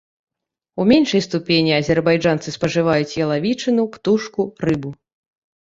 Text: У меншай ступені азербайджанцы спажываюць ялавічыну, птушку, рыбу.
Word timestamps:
У 0.83 0.85
меншай 0.91 1.21
ступені 1.27 1.75
азербайджанцы 1.79 2.53
спажываюць 2.57 3.17
ялавічыну, 3.27 3.89
птушку, 3.99 4.49
рыбу. 4.67 4.97